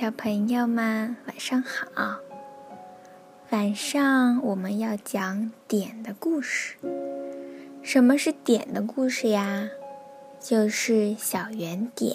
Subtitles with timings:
[0.00, 2.20] 小朋友们，晚上好。
[3.50, 6.76] 晚上我们要讲点的故事。
[7.82, 9.68] 什么是点的故事呀？
[10.38, 12.14] 就是小圆点。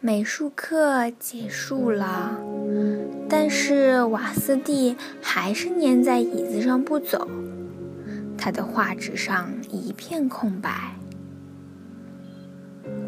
[0.00, 2.40] 美术课结束了，
[3.28, 7.28] 但是瓦斯蒂还是粘在椅子上不走。
[8.46, 10.70] 他的画纸上一片空白。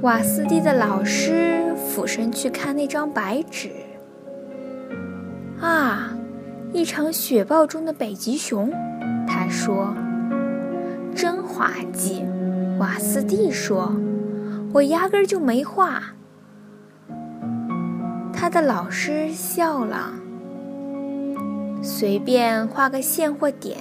[0.00, 3.70] 瓦斯蒂的老师俯身去看那张白纸。
[5.60, 6.18] 啊，
[6.72, 8.72] 一场雪豹中的北极熊，
[9.28, 9.94] 他说
[11.14, 12.24] ：“真滑稽。”
[12.80, 13.94] 瓦斯蒂说
[14.74, 16.02] ：“我压根儿就没画。”
[18.34, 20.14] 他的老师笑了
[21.80, 23.78] ：“随便画个线或点，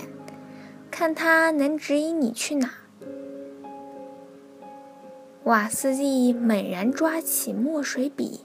[0.97, 2.73] 看他能指引你去哪。”
[5.45, 8.41] 瓦斯蒂猛然抓起墨水笔，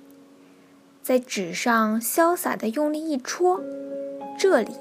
[1.01, 3.63] 在纸上潇洒地用力一戳，
[4.39, 4.73] 这里。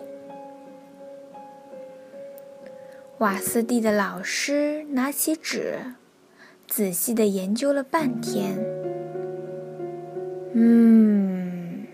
[3.20, 5.80] 瓦斯蒂的老师拿起纸，
[6.68, 8.58] 仔细的研究了半天。
[10.54, 11.88] 嗯，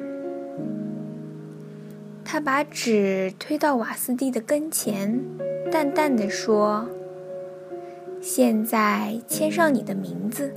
[2.26, 5.24] 他把纸推到瓦斯蒂的跟前，
[5.72, 6.88] 淡淡的说。
[8.20, 10.56] 现在签上你的名字。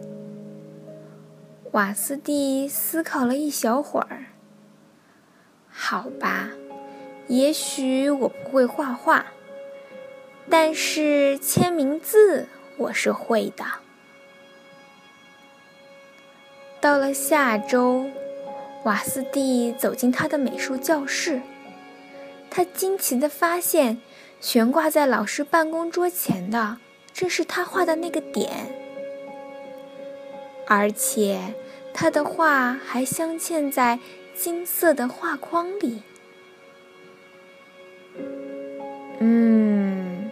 [1.72, 4.27] 瓦斯蒂思考了一小会儿。
[5.69, 6.50] 好吧，
[7.28, 9.27] 也许我不会画画，
[10.48, 13.64] 但是签名字我是会的。
[16.80, 18.06] 到了下周，
[18.84, 21.41] 瓦斯蒂走进他的美术教室，
[22.50, 23.98] 他惊奇的发现，
[24.41, 26.78] 悬挂在老师办公桌前的。
[27.12, 28.74] 这是他画的那个点，
[30.67, 31.55] 而且
[31.92, 33.98] 他的画还镶嵌在
[34.34, 36.02] 金色的画框里。
[39.18, 40.30] 嗯，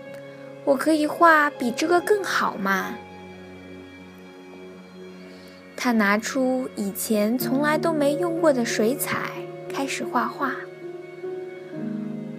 [0.65, 2.95] 我可以画比这个更好吗？
[5.77, 9.31] 他拿出以前从来都没用过的水彩，
[9.69, 10.55] 开始画画。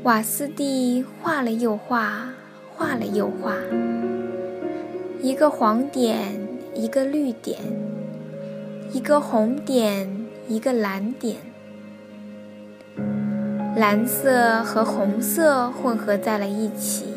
[0.03, 2.29] 瓦斯蒂画了又画，
[2.73, 3.53] 画了又画。
[5.21, 7.59] 一个黄点，一个绿点，
[8.93, 11.35] 一个红点，一个蓝点，
[13.75, 17.07] 蓝色和红色混合在了一起。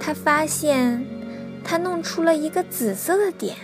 [0.00, 1.06] 他发现，
[1.62, 3.54] 他弄出了一个紫色的点。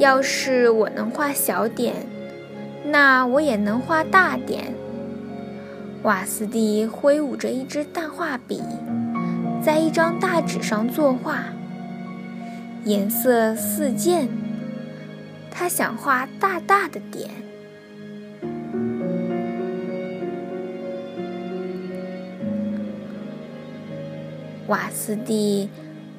[0.00, 1.94] 要是我能画小点，
[2.84, 4.74] 那我也能画大点。
[6.02, 8.60] 瓦斯蒂挥舞着一支大画笔。
[9.64, 11.44] 在一张大纸上作画，
[12.84, 14.28] 颜色四溅。
[15.52, 17.30] 他想画大大的点。
[24.66, 25.70] 瓦斯蒂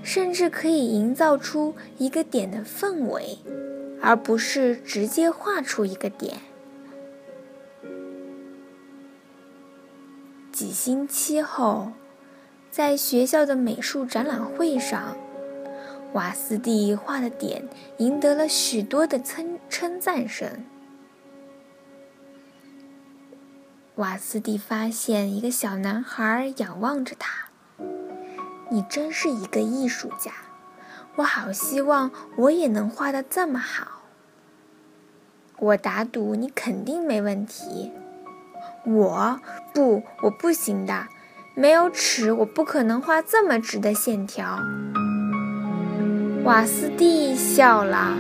[0.04, 3.40] 甚至可以营造出一个点的氛围，
[4.02, 6.38] 而不是直接画出一个点。
[10.54, 11.92] 几星期后。
[12.70, 15.16] 在学校的美术展览会上，
[16.14, 20.66] 瓦斯蒂画的点赢得了许多的称称赞声。
[23.94, 27.50] 瓦斯蒂发现一个小男孩仰望着他
[28.72, 30.32] ：“你真是一个艺术家，
[31.18, 34.02] 我好希望我也能画的这么好。
[35.60, 37.92] 我打赌你肯定没问题。
[38.86, 39.40] 我
[39.74, 41.08] 不，我不行的。”
[41.56, 44.58] 没有尺，我不可能画这么直的线条。
[46.44, 48.18] 瓦斯蒂笑了，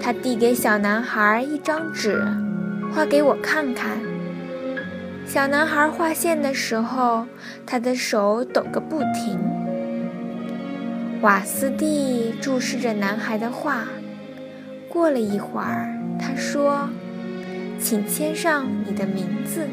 [0.00, 2.26] 他递给小男孩一张纸，
[2.94, 3.98] 画给我看看。
[5.26, 7.26] 小男孩画线的时候，
[7.66, 9.38] 他的手抖个不停。
[11.20, 13.84] 瓦斯蒂注视着男孩的画，
[14.88, 16.88] 过了一会儿，他说
[17.78, 19.66] ：“请签上你的名字。”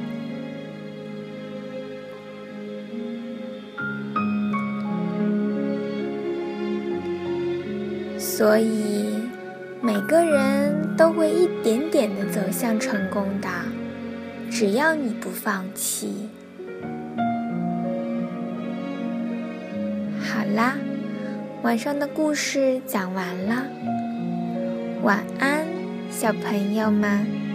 [8.18, 9.06] 所以，
[9.82, 13.48] 每个人都会一点点的走向成功的，
[14.50, 16.30] 只要你不放弃。
[20.20, 20.76] 好啦，
[21.62, 23.68] 晚上的故事讲完了，
[25.04, 25.66] 晚安，
[26.10, 27.53] 小朋友们。